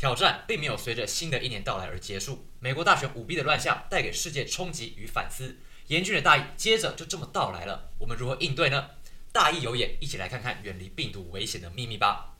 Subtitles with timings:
[0.00, 2.46] 挑战并没有随着新的一年到来而结束。
[2.58, 7.90] 美国大选舞弊的乱象带给世界冲击与反思，严峻的大疫接着就这么到来了。
[7.98, 8.92] 我们如何应对呢？
[9.30, 12.32] 大疫有眼，一起来看看远离病毒危险的秘密吧。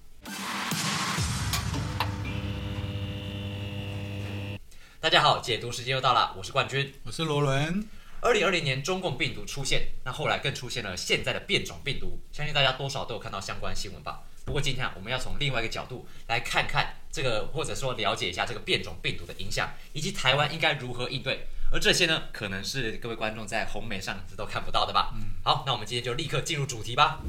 [4.99, 7.87] 大家好，解读时间又到了，我是冠军，我是罗伦。
[8.23, 14.23] 二零二零年中共病毒出现，那后来更出现了现在的变种病毒，相信大家多少都有看到相关新闻吧。
[14.47, 21.47] 不过今天啊，我们要从另外一个角度来看看这个，或者说了解一下这个变种病毒的影响，以及台湾应该如何应对。
[21.73, 25.13] 而这些呢，可能是各位观众在红媒上是都看不到的吧。
[25.15, 27.21] 嗯，好，那我们今天就立刻进入主题吧。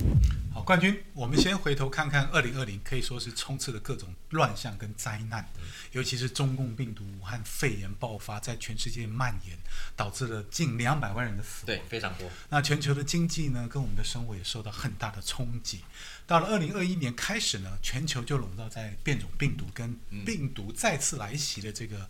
[0.51, 5.47] 好，冠军，我们先回头看看二零二零，可以说是充斥了各种乱象跟灾难，
[5.91, 9.55] 尤其是中共病毒武汉肺炎爆发，在全世界蔓延，
[9.95, 11.67] 导致了近两百万人的死。
[11.67, 12.27] 对，非常多。
[12.49, 15.81] 那全球的经济呢，跟我们的生活也受到很大的冲击。
[16.25, 22.09] 到了二零二一年开始呢，全球就笼罩在变种病毒跟病毒再次来袭的这个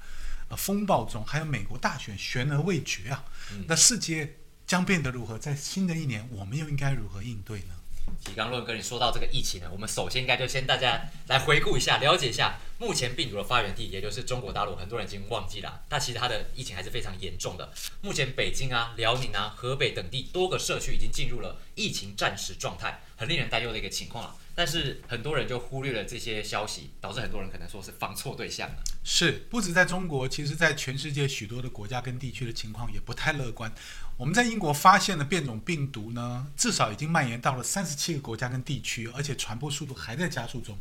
[0.51, 3.23] 呃风暴中，还有美国大选悬而未决啊。
[3.67, 4.35] 那世界
[4.67, 5.39] 将变得如何？
[5.39, 7.75] 在新的一年，我们又应该如何应对呢？
[8.23, 14.75] 提纲论跟你说到这个疫情呢，我们首先应该就先大家来回顾一下，了解一下目前病毒的发源地，也就是中国大陆。
[14.75, 17.71] 很多人已经忘记了，但其实它的疫情还是非常严重的。
[18.01, 24.35] 目前北京啊、辽宁啊、河北等地多个社区已经进入了疫情战时状态，很令人担忧的一个情况了。
[24.55, 28.77] 但是很多人就忽略了这些消息，导致很多人可能说是防错对象了。
[29.03, 33.71] 是，不止在中国，其实在全世界许多的国家跟地区的情况也不太乐观。
[34.17, 40.75] 我们在英国发现的变种病毒呢，至少已经蔓延到了三十七个国家跟地区，而且传播速度还在加速中。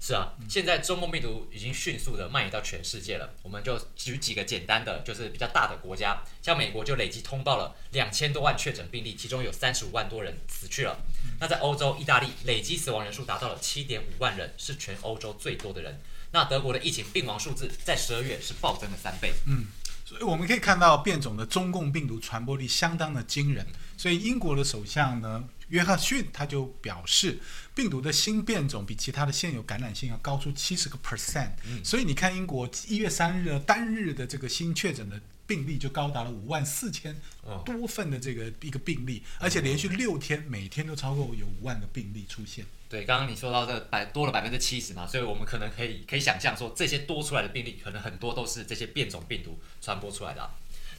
[0.00, 3.34] 是啊，现在中共病毒已经迅速的蔓延到全世界了。
[3.42, 10.98] 我们就举几个简单的，就是比较大的国家，像美国就累计通报了两千多万确诊病例，其中有三十五万多人死去了。
[11.40, 16.00] 那在欧洲，意大利累计死亡人数达到了七点五万人，是全欧洲最多的人。
[16.30, 19.32] 那德国的疫情病亡数字在十二月是暴增了三倍。
[19.46, 19.66] 嗯。
[20.04, 23.66] 所以我们可以看到，变种的中共病毒传播力相当的惊人。
[23.96, 27.38] 所以英国的首相呢，约翰逊他就表示，
[27.74, 31.50] 病毒的新变种比其他的现有感染性要高出七十个 percent。
[31.84, 35.20] 所以你看，英国一月三日单日的这个新确诊的。
[35.48, 37.16] 病例就高达了五万四千
[37.64, 42.66] 多份的这个一个病例，而且连续六天每天都超过有五万个病例出现。
[42.88, 50.50] 对，刚刚你说到这百多了百分之七十嘛，所以我们可能可以可以想象说，这些多出来的病例可能很多都是这些变种病毒传播出来的。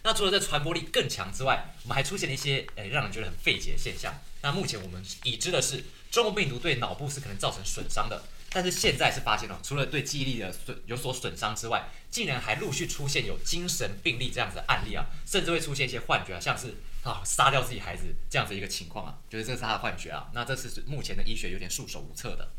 [0.03, 4.13] 那除了在传播力更强之外，我们还出现了一些诶让人觉得很费解的现象。
[4.41, 8.23] 那目前我们已知的是，中国病毒对脑部是可能造成损伤的。
[8.49, 20.27] 但是现在是发现了，除了对记忆力的损有所损伤之外，竟然还陆续出现有精神病例这样子的案例啊，甚至会出现一些幻觉啊，像是啊杀掉自己孩子这样子一个情况啊，就是这是他的幻觉啊。
[20.33, 22.49] 那这是目前的医学有点束手无策的。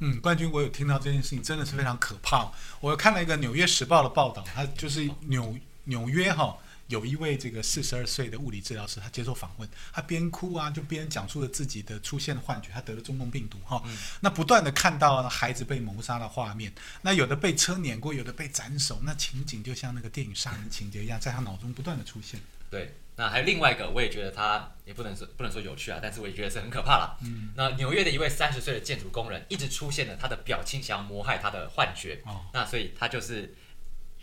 [0.00, 2.50] 嗯，冠军，我有听到这件事情，真的是非常可怕。
[2.80, 6.58] 我看了一个《纽约时报》的报道，它就是纽纽约哈。
[6.88, 13.82] 有一位这个四十二岁的物理治疗师，他接受访问，他边哭啊，就边讲述了自己的出现幻觉，他得了中共病毒哈。
[14.20, 22.40] 那不断的看到孩子被谋杀的画面，那有的被车碾过，有的被斩首，那情景就像那个电影杀人情节一样，在他脑中不断的出现。
[22.70, 27.18] 对，那还有另外一个，我也觉得他也不能说不能说有趣啊，但是我也觉得是很可怕了。
[27.22, 32.22] 嗯，那纽约的一位三十岁的建筑工人，一直出现了他的表情想要谋害他的幻觉。
[32.24, 33.56] 哦，那所以他就是。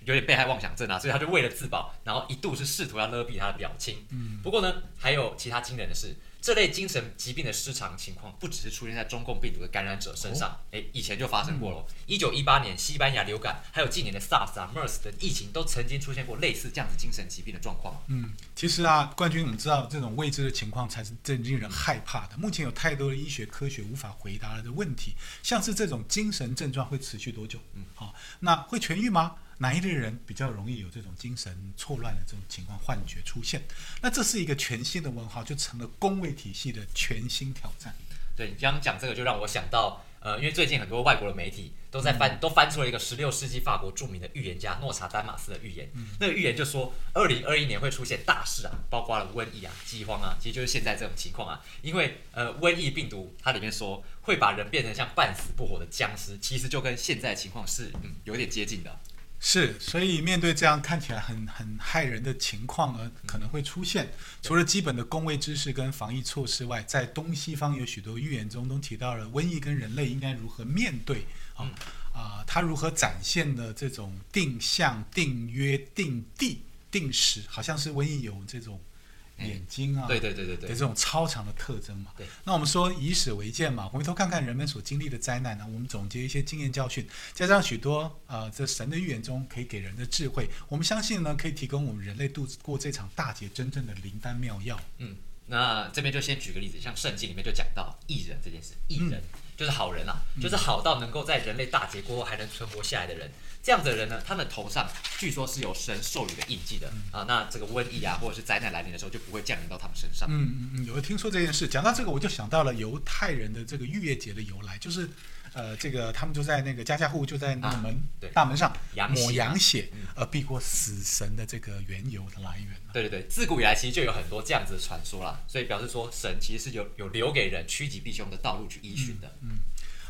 [0.06, 4.06] 有点被害妄想症啊，所以他就为了自保，然后一度是试图要勒毙他的表亲。
[4.10, 11.86] 嗯，不过呢，还有其他惊人的是，这类精神疾病的失常情况，不只是出现在中共病毒的感染者身上，哎，以前就发生过了。
[12.06, 18.04] 一九一八年西班牙流感，还有近年的 SARS 啊、MERS 等疫情，都曾经出现过类似这样子精神疾病的状况。
[18.08, 22.38] 嗯，其实啊，冠军，我们知道这种未知的情况才是最令人害怕的。
[22.38, 27.58] 目前有太多的医学科学无法回答的问题，像是这种精神症状会持续多久？
[27.76, 29.36] 嗯，好，那会痊愈吗？
[29.64, 33.64] 哪一类人比较容易有这种精神错乱的这种情况、幻觉出现？
[34.02, 37.96] 那这是一个全新的问号，就成了工位体系的全新挑战。
[38.36, 45.90] 对你刚刚讲这个，就让我想到，呃，因为最近很多外国的媒体都在翻，都翻出了一个十六世纪法国著名的预言家诺查丹马斯的预言。
[46.20, 51.64] 那个预言就说，二零二一年会出现大事啊，包括了瘟疫啊、饥荒啊，其实就是现在这种情况啊。
[51.82, 59.00] 因为呃，瘟疫病毒它里面说会把人变成像半死不活的僵尸，其实就跟现在情况是嗯有点接近的。
[59.46, 64.10] 是，所以面对这样看起来很很害人的情况呢，可能会出现。
[64.42, 71.26] 除了基本的工位知识跟防疫措施外，在东西方有许多预言中都提到了瘟疫跟人类应该如何面对。
[71.56, 71.70] 啊
[72.14, 78.93] 啊，它如何展现的这种定向、定约、定地、定时，好像是瘟疫有这种哎
[79.40, 82.12] 眼睛啊，对对对对对的这，种超强的特征嘛。
[82.16, 94.80] 对，那我们说以史为鉴嘛，回头看看人们所经历的灾难呢，我们总结一些经验教训，加上许多呃这神的预言中可以给人的智慧，我们相信呢，可以提供我们人类度过这场大劫真正的灵丹妙药。
[95.00, 95.16] 嗯，
[95.48, 99.22] 那这边就先举个例子，像圣经里面就讲到义人这件事，义人、
[99.58, 103.32] 就是好人啊，就是好到能够在人类大劫过后还能存活下来的人。
[103.64, 104.86] 这样子的人呢，他们头上
[105.18, 110.28] 据说是有神授予的印记的、啊，那这个瘟疫啊，或者是灾难来临的时候，就不会降临到他们身上。
[110.30, 111.66] 嗯嗯嗯，有听说这件事。
[111.66, 115.10] 讲到这个，我就想到了犹太人的这个逾越节的由来，就是
[115.54, 118.76] 呃，这个他们就在那个家家户户就在那个门、对大门上
[119.12, 122.68] 抹羊血嗯，而避过死神的这个缘由的来源。
[122.92, 129.34] 对对对，自古以来其实就有很多这样子的传说啦，所以表示说神其实是有有留给人趋吉避凶的道路去依循的。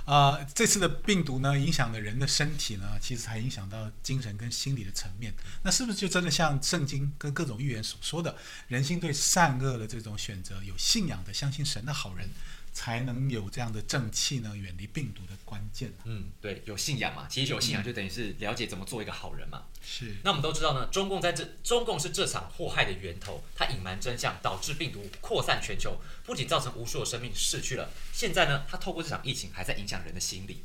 [0.06, 5.34] 啊，这次的病毒呢，影响了人的身体呢，其实还影响到精神跟心理的层面。
[5.64, 8.36] 那是不是就真的像圣经跟各种预言所说的，
[8.68, 12.30] 人心对善恶的这种选择，有信仰的、相信神的好人，
[12.74, 15.98] 才能有这样的正气呢，远离病毒的关键呢？
[16.06, 19.64] 嗯，对，有信仰嘛，其实有信仰就等于是了解怎么做一个好人嘛。
[19.82, 30.64] 是，那我们都知道呢，中共在这中共是这场祸害的源头，它隐瞒真相，导致病毒扩散全球，不仅造成无数的生命逝去了，现在呢，它透过这场疫情还在影响人的心理。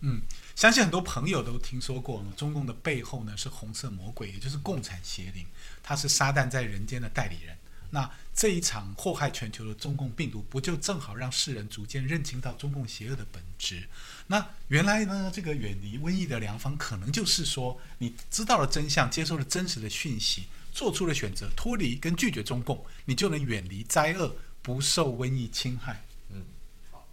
[0.00, 0.20] 嗯，
[0.54, 5.46] 相信很多朋友都听说过，中共的背后呢是红色魔鬼，也就是共产邪灵，
[5.82, 7.56] 它是撒旦在人间的代理人。
[7.90, 13.88] 那这一场祸害全球的中共病毒，不就正好让世人逐渐认清到中共邪恶的本质？
[14.26, 26.04] 那原来呢，这个远离瘟疫的良方，可能就是说，你知道了真相，接受了真实的讯息，做出了选择，脱离跟拒绝中共，你就能远离灾厄，不受瘟疫侵害。
[26.30, 26.44] 嗯，
[26.90, 27.06] 好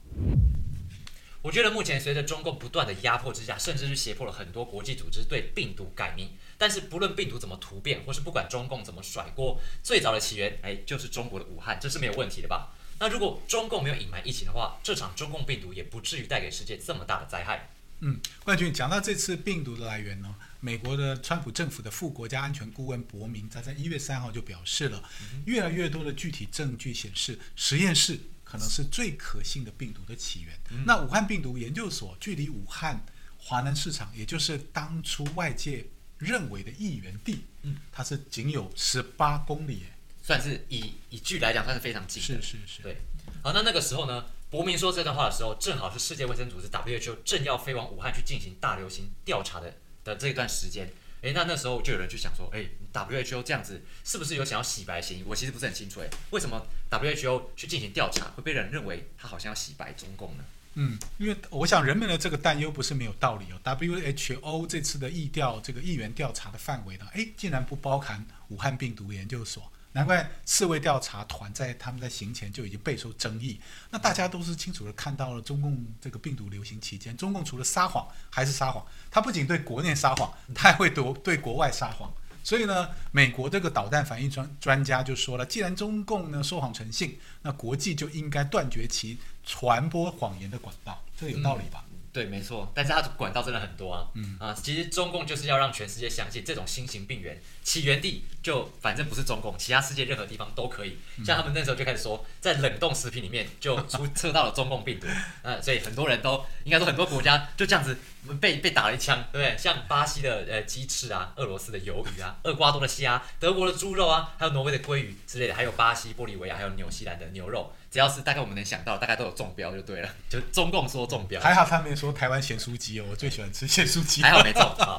[1.43, 6.29] 我觉得目前随着中共不断的压迫之下，甚至是胁迫了很多国际组织对病毒改名。
[6.57, 12.73] 但是不论病毒怎么突变，或是不管中共怎么甩锅，最早的起源哎就是中国的武汉，这是没有问题的吧？
[12.99, 17.69] 那如果中共没有隐瞒疫情的话，这场中共病毒也不至于带给世界这么大的灾害。
[17.99, 25.03] 嗯，冠军讲到这次病毒的来源呢，美国的川普政府的副国家安全顾问伯明，他在一月三号就表示了，
[25.45, 28.17] 越来越多的具体证据显示，实验室
[28.53, 30.55] 可能是最可信的病毒的起源。
[30.85, 33.03] 那武汉病毒研究所距离武汉
[33.39, 35.87] 华南市场，也就是当初外界
[36.19, 39.85] 认为的疫源地，嗯，它是仅有十八公里。
[40.21, 42.21] 算是以以距来讲算是非常近。
[42.21, 42.97] 是是是，对，
[43.41, 49.73] 好，那那个时候呢，伯明说这段话的时候，正好是世界卫生组织 WHO 正要飞往武汉去进行大流行调查的
[50.03, 50.93] 的这段时间。
[51.23, 55.23] 诶，那那时候就有人去想说，诶 WHO 这样子是不是有想要洗白嫌疑？
[55.25, 56.61] 我其实不是很清楚，诶，为什么
[56.91, 60.43] WHO 去进行调查会被人认为他好像要洗白中共呢？
[60.75, 63.59] 嗯，因为我想人们的这个担忧不是没有道理哦。
[63.63, 73.59] WHO 这次的疫调这个议员调查的范围呢，哎，竟然不包含武汉病毒研究所，难怪刺猬调查团在他们在行前就已经备受争议。
[73.89, 82.11] 那大家都是清楚的看到了，中共这个病毒流行期间，中共除了撒谎还是撒谎，他不仅对国内撒谎，他还会对对国外撒谎。
[82.43, 91.85] 所以呢，美国这个导弹反应专专家就说了，既然中共呢说谎成性，那国际就应该断绝其传播谎言的管道，这个有道理吧？
[92.13, 94.07] 对，没错，但是它的管道真的很多啊。
[94.13, 100.99] 嗯啊，其实中共就是要让全世界相信这种新型病源起源地就反正不是中共，其他世界任何地方都可以。
[101.25, 105.07] 像他们那时候就开始说，在冷冻食品里面就出测到了中共病毒，
[105.41, 107.97] 呃， 所以很多人都应该说很多国家就这样子
[108.39, 109.57] 被被打了一枪，对不对？
[109.57, 121.39] 像巴西的呃鸡翅啊，俄罗斯的鱿鱼啊，厄瓜多的虾，德国的猪肉啊，还有挪威的鲑鱼之类的，还有巴西、玻利维亚还有纽西兰的牛肉，只要是大概我们能想到，大概都有中标就对了， 就中共说中标。
[121.39, 124.23] 还好他没说台湾咸酥鸡哦，我最喜欢吃咸酥鸡。
[124.23, 124.97] 还好没中啊。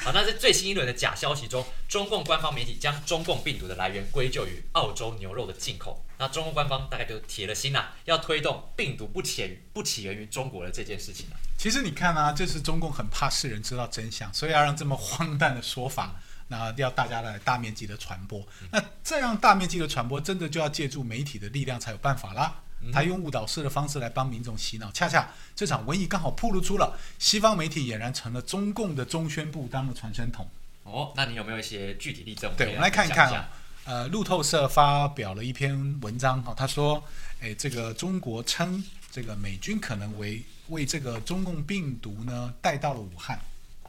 [0.00, 6.02] 好， 那在最新一轮的假消息中，中共官方媒体将中共病毒的来源归咎于澳洲牛肉的进口。
[6.16, 11.36] 那中共官方大概就铁了心呐、要推动病毒不起于不起源于中国的这件事情啊。
[11.58, 16.16] 其实你看啊，这是中共很怕世人知道真相，所以要让这么荒诞的说法，
[16.52, 18.46] 那要大家来大面积的传播。
[18.70, 22.60] 那这样大面积的传播，真的就要借助媒体的力量才有办法啦。
[22.92, 30.46] 他用误导式的方式来帮民众洗脑，恰恰这场瘟疫刚好暴露出了西方媒体俨然成了中共的中宣部当了传声筒。
[30.82, 32.52] 哦，那你有没有一些具体例证？
[32.56, 33.48] 对，我们来看一看啊。
[33.84, 37.02] 呃，路透社发表了一篇文章哈，他说，
[37.40, 43.40] 哎，这个中国称这个美军可能为为这个中共病毒呢带到了武汉。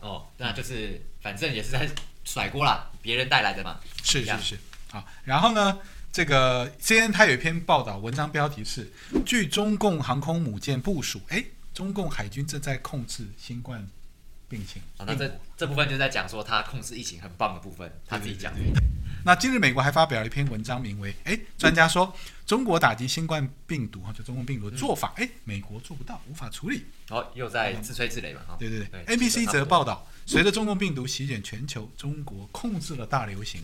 [0.02, 1.90] 哦，那就是反正也是在
[2.24, 3.80] 甩锅啦，别人带来的嘛。
[4.04, 4.60] 是是是，
[4.92, 5.78] 好，然后呢，
[6.12, 8.92] 这个 CNN 它有一篇报道，文章标题是
[9.26, 13.88] “据中共航空母舰部署，哎，中共海军正在控制新冠
[14.48, 18.60] 病情”好，那这这部分就在讲说他控制疫情很棒的部分，他自己讲的。
[19.26, 22.14] 那今日美国还发表了一篇文章，名为“哎，专家说
[22.46, 28.42] 中国打击新冠病毒哈，就中共病毒的做法，哎，美国做不到，无法处理。”哦，又在自吹自擂嘛？
[28.48, 29.16] 哈，对对对。
[29.16, 33.62] NBC 则报道，随着中共病毒席卷全球，中国控制了大流行。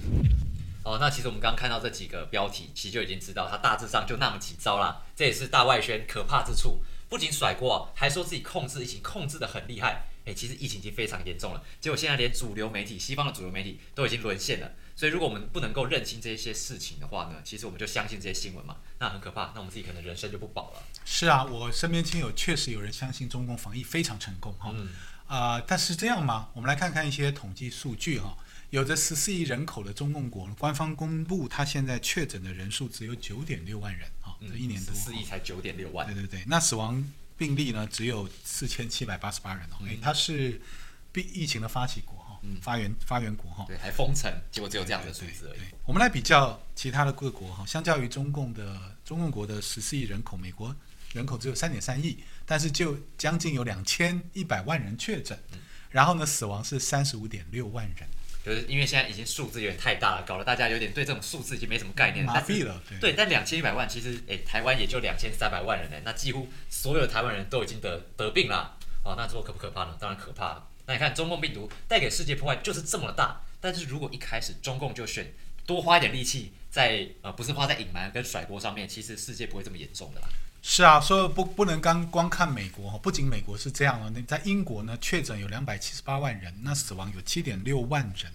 [0.85, 5.01] 哦，那其实我们刚刚看到这几个标题，其实就已经知道它大致上就那么几招啦。
[5.13, 10.05] 这也是大外宣可怕之处，不仅甩锅，还说自己控制疫情控制的很厉害。
[10.25, 14.71] 哎，其实疫情已经非常严重了，结果现在连主流媒体，西方的主流媒体都已经沦陷了。
[14.99, 20.83] 所以，如果我们不能够认清这些事情的话呢，其实我们就相信这些新闻嘛，那很可怕，那我们自己可能人生就不保了。
[21.05, 24.75] 是啊，我身边亲友确实有人相信中共防疫非常成功哈，
[25.25, 26.49] 啊，但是这样吗？
[26.53, 28.37] 我们来看看一些统计数据哈，
[28.71, 37.09] 有着十四亿人口的中共国，官方公布他现在确诊的人数只有九点六万人啊，这一年多四亿才九点六万，对对对，那死亡。
[37.37, 40.59] 病例呢只有四千七百八十八人哦，哎，它是
[41.13, 45.59] 病疫情的发起国哈，发源发源国哈，对，还封城，结果只有这样的数字而已。
[45.85, 50.75] 我们来比较其他的各国哈，相较于中共的中共国的十四亿人口，美国
[51.13, 55.37] 人口只有三点三亿，但是就将近有两千一百万人确诊，
[55.89, 58.07] 然后呢死亡是三十五点六万人。
[58.41, 62.25] 就是因为现在已经数字有点太大了，搞得大家有点对这种数字已经没什么概念。
[62.25, 63.13] 麻痹了，对。
[63.13, 68.77] 但两千一百万其实，诶，台湾也就两千三百万人呢，那几乎所有的台湾人都已经得得病了。
[69.03, 69.97] 哦，那说可不可怕呢？
[69.99, 70.65] 当然可怕。
[70.89, 75.31] 那你看中共病毒带给世界破坏就是这么大，但是如果一开始中共就选
[75.63, 80.27] 多花一点力气在呃，不是花在隐瞒跟甩锅上面，其实世界不会这么严重的啦。
[80.63, 88.33] 是啊，所以不不能刚光看美国哈，不仅美国是这样啊，那在英国呢，确诊有两百七十八万人，那死亡有七点六万人。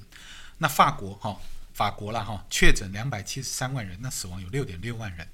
[0.58, 1.36] 那法国哈，
[1.72, 5.26] 法国了哈，确诊两百七十三万人，那死亡有六点六万人。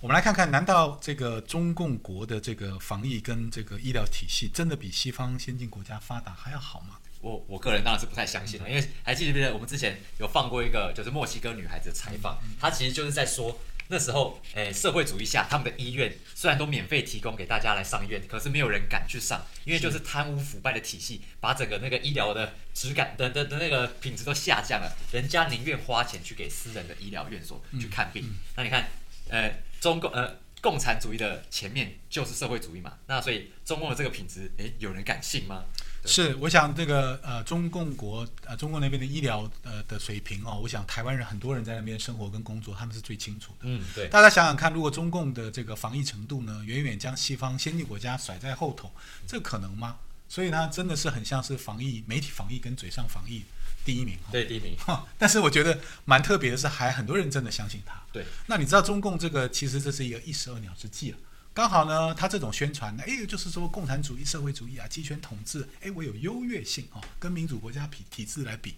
[0.00, 6.96] 我们来看看，难道这个中共国的这个防疫跟这个医疗体系真的比西方先进国家发达还要好吗？
[7.20, 13.60] 我我个人当然是不太相信了，因为还记不记得我们之前有放过一个就是墨西哥女孩子的采访，她其实就是在说。
[13.92, 24.96] 那时候，诶，社会主义下，他们的医院虽然都免费提供给大家来上医院，可是没有人敢去上，因为就是贪污腐败的体系，把整个那个医疗的质感的的的那个品质都下降了。
[25.10, 28.32] 人家宁愿花钱去给私人的医疗院所去看病。
[28.54, 28.88] 那你看，
[29.28, 35.64] 呃，中共呃共产主义的前面就是社会主义嘛，那所以中共的这个品质，诶，有人敢信吗？
[36.04, 43.58] 是，我想这个呃，中共国呃，中共那边的医疗呃的水平哦，我想台湾人很多人在那边生活跟工作，他们是最清楚的。
[43.62, 44.08] 嗯，对。
[44.08, 48.90] 大家想想看，如果中共的这个防疫程度呢，远远将西方先进国家甩在后头，
[49.26, 49.98] 这可能吗？
[50.26, 53.44] 所以呢，真的是很像是防疫媒体防疫跟嘴上防疫
[53.84, 54.18] 第一名。
[54.30, 54.76] 对，第一名。
[55.18, 58.00] 但是我觉得蛮特别的是，还很多人真的相信他。
[58.12, 58.24] 对。
[58.46, 61.18] 那你知道中共这个其实这是一个一石二鸟之计了。
[61.52, 68.76] 刚好呢，他这种宣传呢，哎，就是说共产主义、社会主义啊，集权统治，哎，我有优越性哦，跟民主国家比体制来比，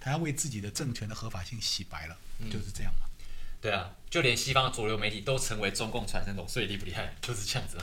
[0.00, 2.16] 他要为自己的政权的合法性洗白了，
[2.50, 3.06] 就是这样嘛。
[3.60, 7.14] 对啊，就连西方的主流媒体都成为中共传声筒，所以厉不厉害？
[7.22, 7.78] 就是这样子。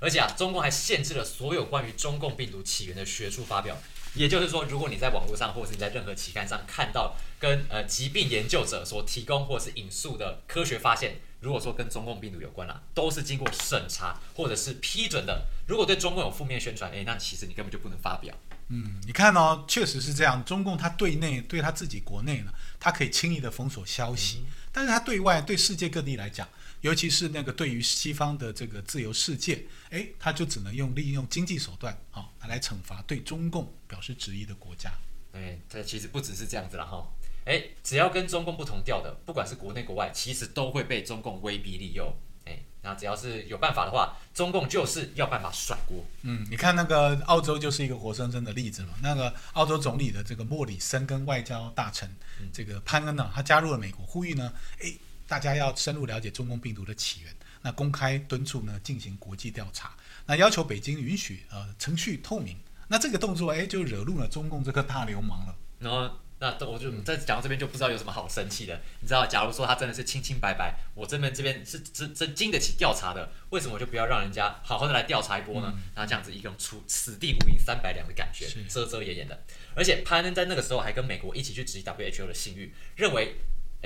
[0.00, 3.80] 而且啊，中共还限制了所有关于中共病毒起源的学术发表，
[4.16, 11.20] 也就是说，如果你在网络上或者是你在任何期刊上看到跟呃疾病研究者所提供或者是引述的科学发现。
[11.40, 15.46] 如果说跟中共病毒有关啦，都是经过审查或者是批准的。
[15.68, 18.34] 如果对中共有负面宣传，诶，那其实你根本就不能发表。
[18.68, 20.42] 嗯，你看哦，确实是这样。
[20.44, 26.48] 中共它对内对他自己国内呢，它可以轻易的封锁消息，但是它对外对世界各地来讲，
[26.86, 34.92] 尤其是那个对于西方的这个自由世界，诶，他就只能用利用经济手段啊来惩罚对中共表示质疑的国家。
[35.32, 37.04] 诶，这其实不只是这样子了哈。
[37.44, 42.16] 哎，只要跟中共不同调的，不管是国内国外，其实都会被中共威逼利诱。
[42.44, 46.04] 哎，那只要是有办法的话，中共就是要办法甩锅。
[46.22, 48.90] 嗯，你看那个澳洲就是一个活生生的例子嘛。
[49.02, 52.08] 那个澳洲总理的这个莫里森跟外交大臣
[52.52, 54.92] 这个潘恩呢，他加入了美国，呼吁呢，哎，
[55.26, 59.94] 大家要深入了解中共病毒的起源，那公开敦促呢进行国际调查，
[60.26, 62.56] 那要求北京允许呃程序透明。
[62.88, 65.54] 那这个动作哎，就惹怒了中共这个大流氓了。
[65.78, 66.18] 然后。
[66.38, 75.72] 那我就在讲到这边就不知道有什么好生气的，你知道，假如说他真的是清清白白，我这边这边是真真经得起调查的，为什么我就不要让人家好好的来调查一波呢？
[75.94, 79.44] 那这样子一个出此地无银三百两的感觉，遮遮掩掩的。
[79.74, 83.36] 而且潘恩在那个时候还跟美国一起去质疑 WHO 的信誉，认为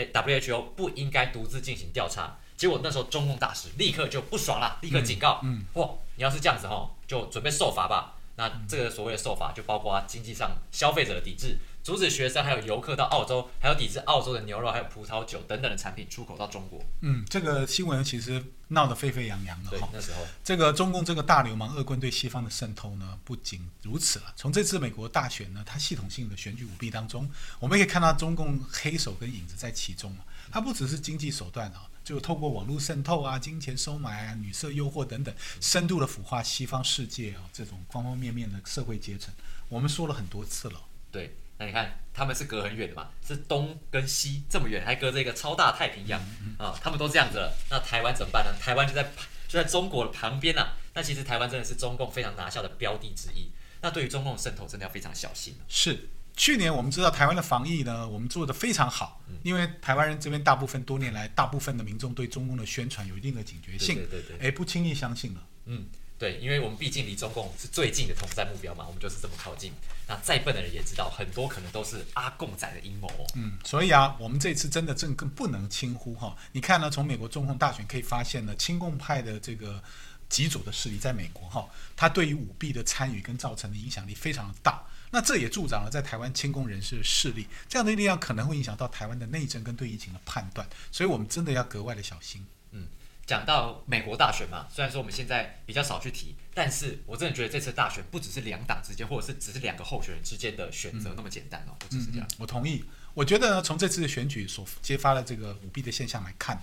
[0.01, 2.39] 哎 WHO 不应该独自进行调查。
[2.57, 8.15] 结果那时候中共大使立刻就不爽了，立刻警告，嗯，哇，你要是这样子哈，就准备受罚吧。
[8.41, 16.83] 那这个所谓的受罚就包括经济上消费者的抵制，阻止学生还有游客到澳洲，还有抵制澳洲的牛肉还有葡萄酒等等的产品出口到中国。
[17.03, 19.91] 嗯，这个新闻其实闹得沸沸扬扬的对哈，。
[19.93, 24.33] 那时候这个中共这个大流氓恶棍对西方的渗透呢，不仅如此了。
[24.35, 30.25] 从这次美国大选呢，它系统性的选举舞弊当中，我们可以看到中共黑手跟影子在其中啊。
[30.51, 39.33] 它不只是经济手段啊，就透过网络渗透啊、金钱收买啊、女色诱惑等等，深度的腐化西方世界啊这种方方面面的社会阶层。
[39.69, 40.83] 我们说了很多次了。
[41.13, 46.21] 对，那你看他们是隔很远的嘛，是东跟西这么远，还隔着一个超大太平洋
[46.59, 48.53] 啊，他们都这样子了，那台湾怎么办呢？
[48.61, 49.13] 台湾就在
[49.47, 53.51] 就在中国的旁边啊，那其实台湾真的是中共非常拿下的标的之一。
[53.83, 55.57] 那对于中共的渗透，真的要非常小心。
[55.67, 56.09] 是，
[56.41, 65.47] 去年我们知道台湾的防疫呢，我们做得非常好，因为台湾人这边大部分多年来，大部分的民众对中共的宣传有一定的警觉性，对对对对哎，不轻易相信了。
[65.67, 65.85] 嗯，
[66.19, 69.71] 对，因为我们毕竟离中共是最近的统战目标嘛，我们就是这么靠近。
[70.09, 73.27] 那再笨的人也知道，很多可能都是阿共仔的阴谋哦。
[73.35, 76.35] 嗯，所以啊，我们这次真的正更不能轻忽哈。
[76.53, 79.83] 你看呢，从美国中共大选可以发现呢，亲共派的这个
[80.31, 84.83] 极左的势力在美国哈，它对于舞弊的参与跟造成的影响力非常的大。
[85.11, 92.45] 那这也助长了在台湾亲共人士的势力，这样的力量可能会影响到台湾的内政跟对疫情的判断，所以我们真的要格外的小心。
[92.73, 92.87] 嗯
[93.27, 102.27] 讲到美国大选嘛，虽然说我们现在比较少去提，但是我真的觉得这次大选不只是两党之间，或者是只是两个候选人之间的选择那么简单哦，不只是这样。
[102.39, 102.85] 我同意。
[103.15, 106.61] 我觉得呢，从这次的选举所揭发的这个舞弊的现象来看，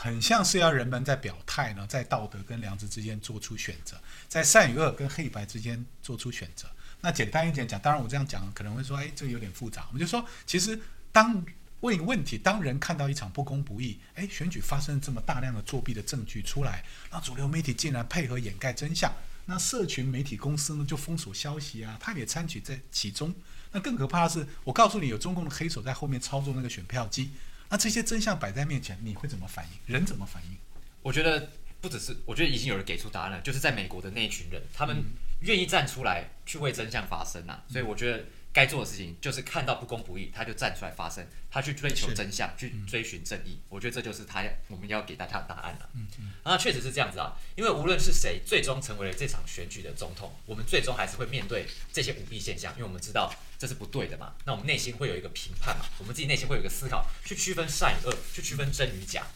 [0.00, 6.68] 很像是要人们在表态呢，在道德跟良知之间做出选择，在善与恶跟黑白之间做出选择。
[7.00, 9.84] 那简单一点讲，当然我这样讲可能会说，哎，这个有点复杂。
[9.88, 11.44] 我们就说，其实当
[11.80, 19.12] 问一个问题，当人看到一场不公不义，哎，选举发生这么大量的作弊的证据出来，那主流媒体竟然配合掩盖真相，
[19.46, 23.34] 那社群媒体公司呢就封锁消息啊，他也参与在其中。
[23.72, 27.32] 那更可怕的是，我告诉你，有中共的黑手在后面操作那个选票机。
[27.70, 29.94] 那这些真相摆在面前，你会怎么反应？
[29.94, 30.56] 人怎么反应？
[31.02, 35.04] 我觉得不只是，我觉得已经有人给出答案了，就是在美国的那一群人，他们
[35.40, 37.62] 愿意站出来去为真相发声啊。
[37.68, 43.60] 所以我觉得该做的事情就是看到不公不义，他就站出来发声，他去追求真相，去追寻正义。
[43.68, 45.88] 我觉得这就是他我们要给大家的答案了。
[45.94, 54.34] 嗯嗯，那确实是这样子啊，因为无论是谁最终成为了这场选举的总统，我们最终还是会面对这些舞弊现象，因为我们知道这是不对的嘛。
[54.44, 59.26] 那我们内心会有一个评判嘛，我们自己内心会有一个思考，去区分善与恶，去区分真与假。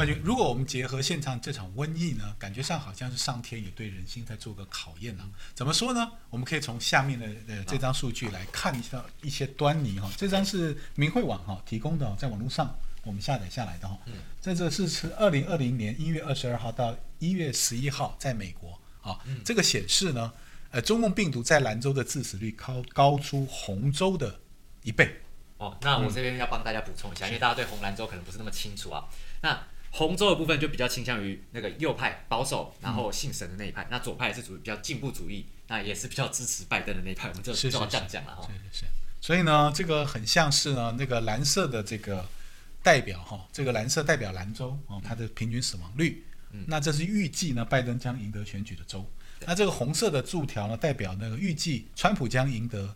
[0.00, 5.28] 冠军，如果我们结合现场这场瘟疫呢，感觉上好像是上天也对人心在做个考验啊。
[5.54, 6.10] 怎么说呢？
[6.30, 20.32] 我们可以从下面的呃这张数据来看一下一些端倪哈、这张是明慧网哈、提供的哦，在网络上我们下载下来的哈、嗯在这是是二零二零年一月二十二号到一月十一号，在美国啊、这个显示呢，
[20.70, 24.40] 呃，中共病毒在兰州的致死率高高出洪州的
[24.82, 25.20] 一倍。
[25.58, 29.04] 哦，那我这边要帮大家补充一下，因为大家对红兰州可能不是那么清楚啊。
[29.42, 37.28] 那红州的部分就比较倾向于那个右派保守，然后信神的那一派；那左派是属于比较进步主义，那也是比较支持拜登的那一派。
[37.28, 38.42] 我们就是就要是这样讲了哈。
[38.46, 38.86] 是是是。
[39.20, 42.24] 所以呢，这个很像是呢那个蓝色的这个
[42.82, 46.24] 代表哈，这个蓝色代表兰州哦，它的平均死亡率。
[46.52, 49.04] 嗯那这是预计呢，拜登将赢得选举的州。
[49.46, 52.94] 那这个红色的柱条呢，代表那个预计川普将赢得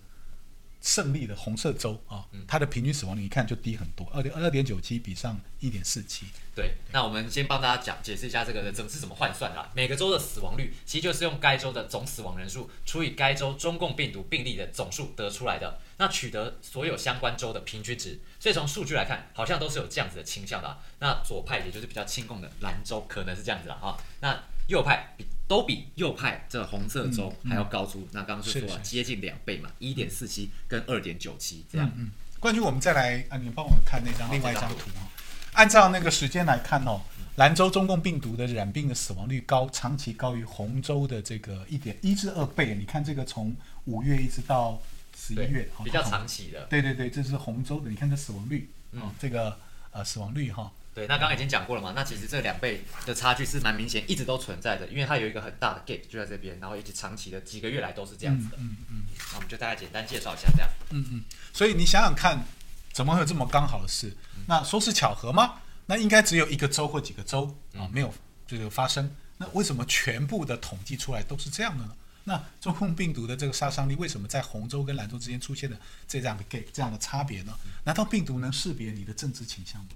[0.85, 6.27] 胜利的红色州啊，嗯它的平均死亡率一看就低很多，二点二点九七比上一点四七。
[6.55, 9.71] 对，那我们先帮大家讲解释一下这个怎么是怎么换算的啦。
[9.75, 18.21] 每个州的死亡率其实就是用该州的总死亡人数除以该州中共病毒病例的总数得出来的，那取得所有相关州的平均值。
[18.39, 23.97] 所以从数据来看，好像都是有这样子的倾向的啊、那左派也就是比较亲共的兰州可能是这样子了啊。
[24.21, 31.91] 那右派比都比右派这红色州还要高出，那刚刚是说接近两倍嘛，一点四七跟二点九七这样。
[31.97, 35.09] 嗯，冠军，我们再来啊，你帮我看那张好另外一张图哦。
[35.53, 37.01] 按照那个时间来看哦，
[37.37, 42.75] 兰州中共病毒的染病的死亡率高，长期高于红州的这个一点一至二倍。
[42.75, 44.81] 你看这个从五月一直到
[45.17, 46.65] 十一月，哦比较它长期的。
[46.71, 49.57] 对对对，这是红州的，你看这死亡率，嗯哦，这个
[49.93, 58.57] 呃死亡率哈、对，那刚刚已经讲过了嘛，那其实这两倍的差距是蛮明显，一直都存在的，因为它有一个很大的 gap 就在这边，然后一直长期的几个月来都是这样子的。
[58.59, 59.03] 嗯嗯
[59.33, 60.71] 那我们就大概简单介绍一下这样。
[60.91, 62.45] 嗯嗯，所以你想想看，
[62.93, 64.17] 怎么会有这么刚好的事？
[64.47, 65.55] 那说是巧合吗？
[65.87, 68.15] 那应该只有一个州或几个州啊没有
[68.47, 69.15] 这个发生。
[69.37, 71.93] 那为什么全部的统计出来都是这样的呢？
[72.25, 77.55] 那中共病毒的这个杀伤力为什么在红州跟蓝州之间出现了这样的 gap 这样的差别呢？
[77.85, 79.89] 难道病毒能识别你的政治倾向吗？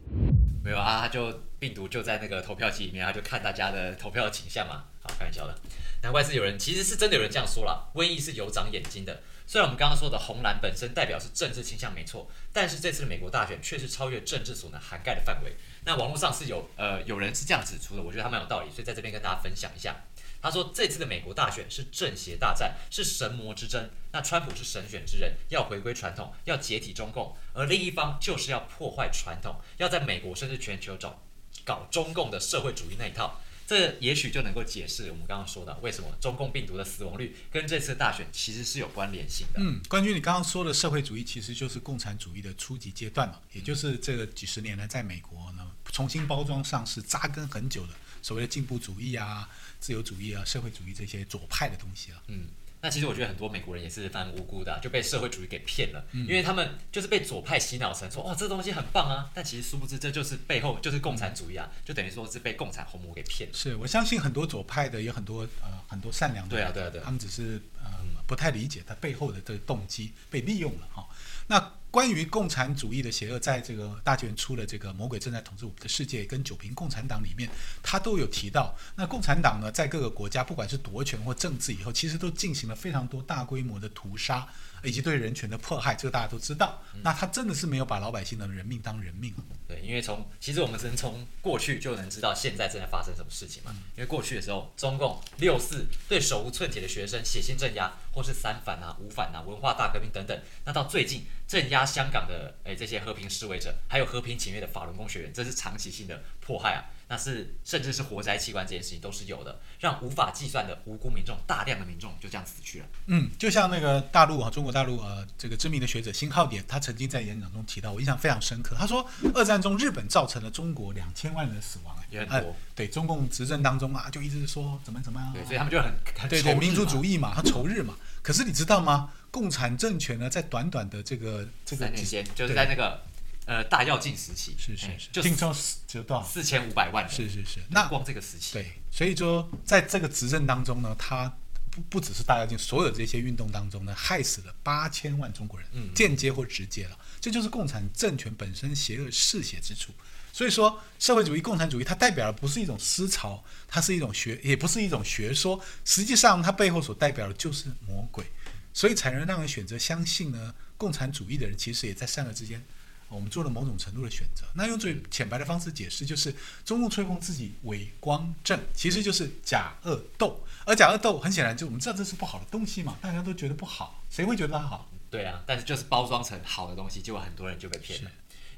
[0.62, 4.84] 没有啊，就病毒就在那个投票机里面，他就看大家的投票的倾向嘛。
[5.00, 5.58] 好，开玩笑的。
[6.02, 9.22] 难怪是有人，其实是真的有人这样说了，瘟疫是有长眼睛的。
[9.46, 15.56] 虽然我们刚刚说的红蓝本身代表是政治倾向没错，但是这次的美国大选却是超越政治所能涵盖的范围。
[15.86, 19.96] 那网络上是有呃有人是这样指出的，我觉得他蛮有道理，所以在这边跟大家分享一下。
[20.40, 23.90] 他说这次的美国大选是正邪大战，是神魔之争。
[24.12, 31.22] 那川普是神选之人，要回归传统，要解体中共；而另一方就是要破坏传统，要在美国甚至全球找
[31.64, 33.40] 搞中共的社会主义那一套。
[33.66, 39.60] 这也许就能够解释我们刚刚说的为什么中共病毒的死亡率跟这次大选其实是有关联性的。
[39.60, 47.92] 嗯，关于你刚刚说的社会主义，其实就是共产主义的初级阶段嘛，也就是这个几十年来在美国呢重新包装上市、扎根很久的
[48.22, 49.48] 所谓的进步主义啊、
[49.80, 52.22] 自由主义啊、社会主义这些左派的东西啊。
[52.28, 52.48] 嗯。
[52.80, 63.54] 那其实我觉得很多美国人也是蛮无辜的，就被社会主义给骗了，因为他们就是被左派洗脑成说，哇，这东西很棒啊，但其实殊不知这就是背后就是共产主义啊，就等于说是被共产红魔给骗了。
[63.56, 67.90] 是我相信很多左派的有很多呃很多善良的，对啊对啊对，他们只是呃
[68.28, 71.04] 不太理解他背后的这个动机被利用了哈。
[71.48, 77.50] 那关于共产主义的邪恶，在这个大卷出的这个《魔鬼正在统治我们的世界》跟《九瓶共产党》里面，
[77.82, 78.72] 他都有提到。
[78.94, 84.46] 那共产党呢，在各个国家，不管是夺权或政治以后，其实都进行了非常多大规模的屠杀。
[84.84, 86.80] 以及对人权的迫害，这个大家都知道。
[87.02, 89.34] 那他真的是没有把老百姓的人命当人命。
[89.66, 93.74] 对，因为从其实我们只能从过去就能知道现在正在发生什么事情嘛。
[93.96, 100.36] 因为过去的时候，中共六四对手无寸铁的学生血腥镇压，或是三反啊、五反啊、文化大革命等等。
[100.64, 106.82] 那到最近镇压香港的诶这些和平示威者，还有和平请愿的法轮功学员，这是长期性的迫害啊。
[107.10, 112.86] 那是甚至是活摘器官这件事情都是有的，让无法计算的无辜民众，大量的民众就这样死去了。
[113.06, 118.76] 嗯，就像那个大陆啊，中国大陆呃，这个知名的学者辛浩典，他曾经在演讲中提到，我印象非常深刻。
[118.78, 122.54] 他说，二战中日本造成了中国两千万人的死亡，也很多。
[122.74, 125.32] 对，中共执政当中啊，就一直说怎么怎么样。
[125.32, 125.90] 对，所以他们就很
[126.28, 127.96] 对对民族主义嘛，他仇日嘛。
[128.22, 129.12] 可是你知道吗？
[129.30, 133.02] 共产政权呢，在短短的这个这个三年间，就是在那个。
[133.50, 137.62] 呃，大跃进时期是是是，就听说只有多少四千五百万人，是是是。
[137.70, 141.34] 那光这个时期，对，所以说在这个执政当中呢，他
[141.70, 149.92] 不不只是大跃进，所有这些运动当中呢，害死了八千万中国人，嗯，间接或直接了，这就是共产政权本身邪恶嗜血之处。
[150.32, 158.24] 所以说，社会主义、共产主义，它代表的不是一种思潮，它是一种学，也不是一种学说，实际上它背后所代表的就是魔鬼，
[158.72, 162.64] 所以才能让人选择相信呢，共产主义的人其实也在善恶之间。
[163.08, 170.44] 我们做了某种程度的选择，那用最浅白的方式解释，就是中共吹捧自己伪光正，其实就是假恶斗。
[170.66, 174.90] 而假恶斗很显然就我们知道这是不好的东西嘛，大家都觉得不好，谁会觉得它好？
[175.10, 178.10] 对啊，但是就是包装成好的东西，结果很多人就被骗了。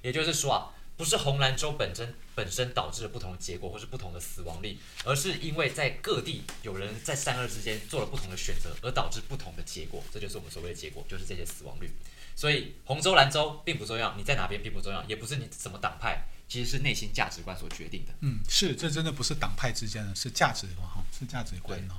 [0.02, 10.04] 也就是说啊，不是红蓝州本身本身导致了不同的结果，或是不同的死亡率，而是因为在各地有人在三二之间做了不同的选择，而导致不同的结果。
[10.12, 11.90] 这就是我们所谓的结果，就是这些死亡率。
[12.36, 18.12] 所以红州蓝州并不重要，你在哪边并不重要，也不是你什么党派，其实是内心价值观所决定的。
[18.20, 21.94] 嗯，是，这真的不是党派之间的，是价值观哈，是价值观哦。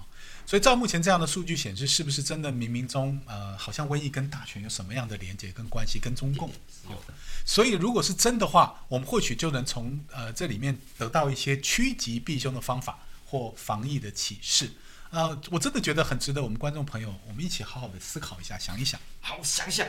[0.45, 5.99] 所以照目前这样的数据显示，是不是真的冥冥中呃，好像瘟疫跟大选有什么样的连接跟关系？
[5.99, 6.49] 跟中共
[6.89, 7.01] 有。
[7.45, 14.69] 所以如果是真的话，我们或许就能从呃这里面得到一些趋吉避凶的方法或防疫的启示。
[15.11, 19.87] 呃，我真的觉得很值得我们观众朋友，我们一起好好的思考一下，想一想，好想想。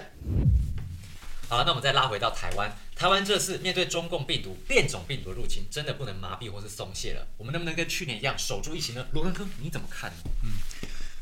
[1.53, 7.27] 好，那我们再拉回到台湾，台湾这次面对中共病毒变种病毒的入侵，真的不能麻痹或是松懈了。
[7.37, 9.07] 我们能不能跟去年一样守住疫情呢？
[9.12, 10.17] 罗根科，你怎么看呢？
[10.43, 10.49] 嗯。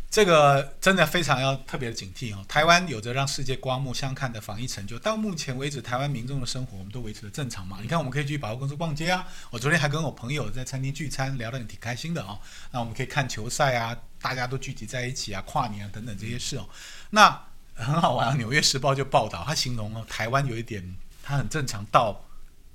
[0.08, 2.44] 这个真的非常要特别的警惕哦。
[2.48, 7.78] 台湾有着让世界刮目相看的防疫成就，到目前为止，台湾民众的生活我们都维持的正常嘛？
[7.82, 9.26] 你看，我们可以去百货公司逛街啊。
[9.50, 12.38] 我昨天还跟我朋友在餐厅聚餐，聊得挺开心的哦。
[12.70, 16.68] 那我们可以看球赛啊，大家都聚集在一起啊，跨年啊等等这些事哦。
[17.10, 17.49] 那
[17.80, 22.24] 很好玩啊，《纽约时报》就报道，他形容哦，台湾有一点，它很正常到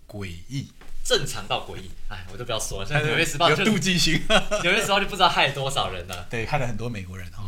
[0.08, 0.68] 诡异。
[1.04, 2.86] 正常到诡异，哎，我就不要说了。
[2.86, 4.20] 现在《纽约时报》有妒忌心，
[4.63, 6.26] 《纽约时报》就不知道害了多少人了。
[6.32, 7.46] 对，害了很多美国人嗯，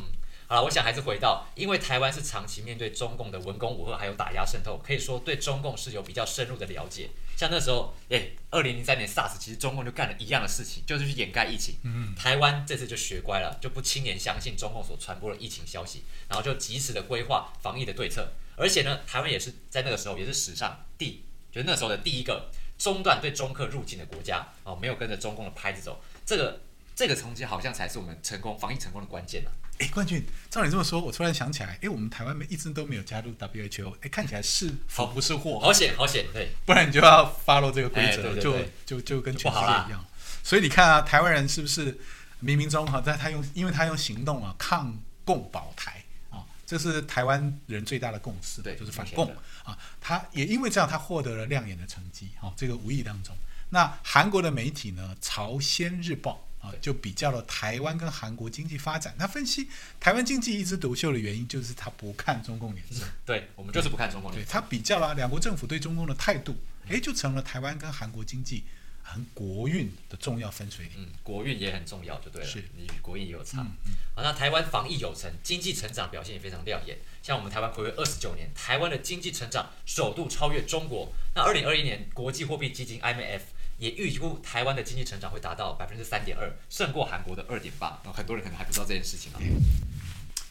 [0.48, 7.10] 好了，我想还是回到，因为台湾是长期面对中共的文攻武赫，还有打压渗透，可以说对中共是有比较深入的了解。
[7.38, 11.76] 像那时候，哎，二零零三年 SARS，其实中共就干了一样的事情，就是去掩盖疫情。
[11.84, 18.34] 嗯，台湾这次就学乖了，就不轻言相信中共所传播的疫情消息，然后就及时的规划防疫的对策。
[18.58, 22.50] 而且呢，台湾也是在那个时候，也是史上第，就是那时候的第一个。
[22.78, 26.62] 中断对中客入境的国家哦，没有跟着中共的拍子走，这个
[26.95, 29.50] 这个成绩好像才是我们成功防疫成功的关键啊。
[29.80, 40.04] 哎，冠军，照你这么说，我突然想起来，哎，我们台湾没一直都没有加入 WHO，哎，看起来是福不是祸，好险好险，对，不然你就要 follow 这个规则，就就就跟全世界一样。
[40.44, 41.94] 所以你看啊，台湾人是不是
[42.42, 49.32] 冥冥中哈，在他用，因为他用行动啊抗共保台啊，这是台湾人最大的共识，对就是反共
[49.63, 49.78] 啊。
[50.02, 53.36] 他也因为这样，他获得了亮眼的成绩，哈、这个无意当中。
[53.70, 59.15] 那韩国的媒体呢，《朝鲜日报》啊，就比较了台湾跟韩国经济发展。
[59.17, 63.06] 他分析台湾经济一枝独秀的原因，就是他不看中共脸色。
[63.26, 64.54] 对我们就是不看中共对脸色。
[64.54, 66.56] 他比较了两国政府对中共的态度，
[66.89, 68.63] 哎，就成了台湾跟韩国经济
[69.04, 70.93] 很国运的重要分水岭。
[70.98, 72.48] 嗯，国运也很重要，就对了。
[72.48, 73.62] 是你与国运也有差。
[73.62, 73.72] 嗯
[74.15, 76.98] 好，那台湾防疫有成，经济成长表现也非常亮眼。
[77.22, 81.13] 像我们台湾回归二十九年，台湾的经济成长首度超越中国。
[81.36, 83.41] 那二零二一年，国际货币基金 IMF
[83.78, 88.00] 也预估台湾的经济成长会达到百分之三点二，胜过韩国的二点八。
[88.13, 89.40] 很多人可能还不知道这件事情啊。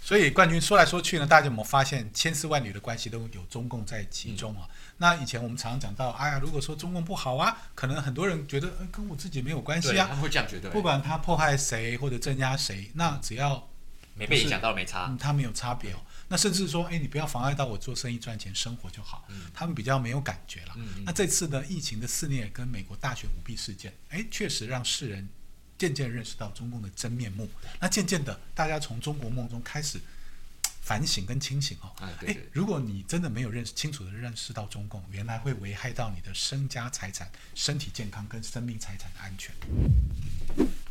[0.01, 4.69] 所以冠军说来说去呢，大家有没有发现千丝万缕的关系都有中共在其中啊？
[4.99, 10.71] 那以前我们常常讲到，哎呀，如果说中共不好啊，可能很多人觉得、呃、跟我自己没有关系啊，他啊，们会这样觉得。
[10.71, 13.69] 不管他迫害谁或者镇压谁，那只要
[14.15, 15.07] 没被影响到没差。
[15.09, 15.97] 嗯，他没有差别哦。
[16.29, 19.27] 那甚至说，哎，你不要妨碍到我做生意赚钱生活就好。
[19.55, 20.77] 他们比较没有感觉了。
[21.05, 25.29] 那这次的疫情的肆虐跟美国大选舞弊事件，哎，确实让世人
[25.79, 27.49] 渐渐认识到中共的真面目。
[27.81, 30.01] 那渐渐的，大家从中国梦中开始
[30.83, 31.93] 反省跟清醒哦。
[32.01, 39.55] 哎如果你真的没有认识清楚的认识到中共，原来会危害到你的身家财产、身体健康跟生命财产的安全。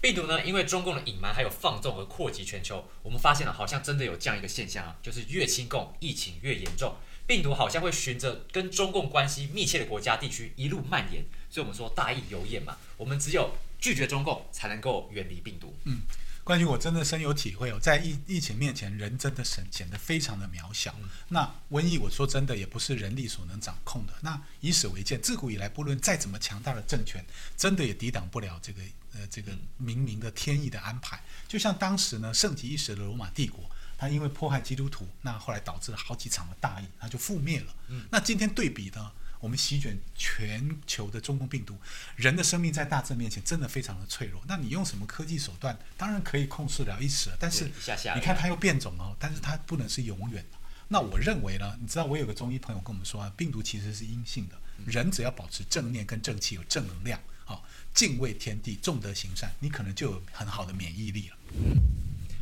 [0.05, 6.93] 病毒呢，因为中共的隐瞒还有放纵而扩及全球，我们发现了好像真的有这样一个现象啊，就是越亲共，疫情越严重，
[7.25, 15.75] 病毒好像会循着跟中共关系密切的国家地区一路蔓延，所以我们说大义有眼嘛，我们只有拒绝中共才能够远离病毒。
[15.83, 16.01] 嗯
[16.45, 20.93] 关于我真的深有体会哦，在疫疫情面前，人真的显显得非常的渺小。
[21.29, 24.13] 那瘟疫，我说真的也不是人力所能掌控的。
[24.21, 27.25] 那以史为鉴，自古以来，不论再怎么强大的政权，
[27.57, 28.83] 真的也抵挡不了这个
[29.15, 31.19] 呃这个冥冥的天意的安排。
[31.47, 37.73] 就像当时呢，盛极一时的罗马帝国，它因为迫害基督徒，那后来导致了好几场的大疫，它就覆灭了。
[38.11, 39.11] 那今天对比呢？
[39.45, 41.77] 我们席卷全球的中共病毒，
[42.15, 44.41] 人的生命在大自然面前真的非常的脆弱。
[44.47, 47.65] 那你用什么科技手段，当然可以控制了一时了，但是
[48.15, 50.57] 你看它又变种了，但是它不能是永远的。
[50.87, 54.55] 那我认为呢，你知道我有个中医朋友跟我们说啊，病毒其实是阴性的，
[54.91, 61.35] 人只要保持正念跟正气，有正能量，好，敬畏天地，重德行善，你可能就有很好的免疫力了。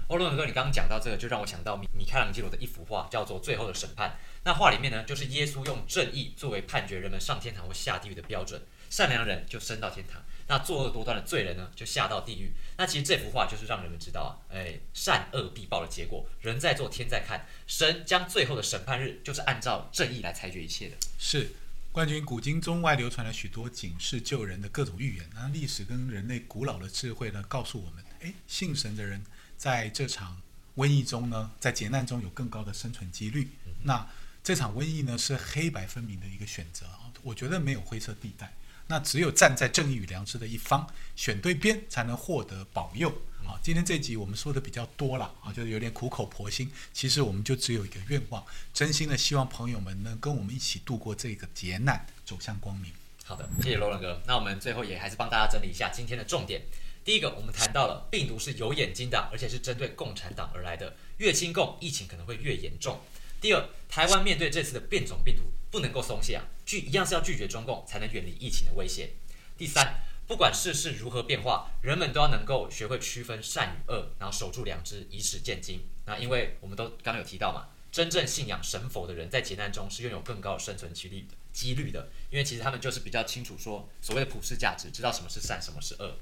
[0.07, 4.09] 欧伦哥，你刚刚讲到这个，就让我想到米米开朗基罗的一幅画，叫做《最后的审判》。
[4.45, 12.51] 那画里面呢，就是耶稣用正义作为判决人们上天堂或下地狱的标准，善良人就升到天堂，那作恶多端的罪人呢，就下到地狱。
[12.77, 20.97] 那其实这幅画就是让人们知道啊，哎，善恶必报的结果，人在做，天在看，神将最后的审判日就是按照正义来裁决一切的。
[21.17, 21.51] 是
[21.93, 25.29] 冠军，古今中外流传了许多警示救人的各种预言。
[25.33, 29.23] 那历史跟人类古老的智慧呢，告诉我们，诶，信神的人
[29.55, 30.41] 在这场
[30.75, 33.47] 瘟疫中呢，在劫难中有更高的生存几率。
[33.83, 34.05] 那
[34.43, 38.53] 这场瘟疫呢，是黑白分明的一个选择啊，我觉得没有灰色地带。
[38.87, 43.07] 那只有站在正义与良知的一方，选对边，才能获得保佑
[43.45, 43.55] 啊！
[43.63, 46.69] 今天这集我们说的比较多了啊，就是有点苦口婆心。
[46.91, 52.91] 其实我们就只有一个愿望，真心的希望朋友们能跟我们一起度过这个劫难，走向光明。
[53.23, 54.21] 好的，谢谢罗伦哥。
[54.27, 56.63] 那我们最后也还是帮大家整理一下今天的重点。
[57.05, 62.99] 第一个，我们谈到了病毒是有眼睛的，而且是针对共产党而来的，越亲共，疫情可能会越严重。
[63.43, 69.15] 第二，台湾面对这次的变种病毒，不能够松懈啊，拒一样是要拒绝中共，才能远离疫情的威胁。
[69.57, 75.85] 第三，不管世事如何变化，人们都要能够学会区分善与恶，然后守住良知，以史见今。
[76.05, 86.15] 那因为我们都刚刚有提到嘛，真正信仰神佛的人，在劫难中是拥有更高的生存几率的几率的，因为其实他们就是比较清楚说所谓的普世价值，知道什么是善，什么是恶。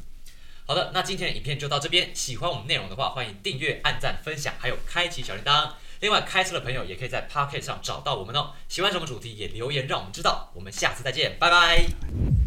[0.65, 2.15] 好的，那今天的影片就到这边。
[2.15, 5.73] 喜欢我们内容的话，欢迎订阅、按赞、分享，还有开启小铃铛。
[6.01, 8.51] 另外，开车的朋友也可以在 Pocket 上找到我们哦。
[8.67, 10.51] 喜欢什么主题也留言让我们知道。
[10.55, 12.40] 我们下次再见，拜拜。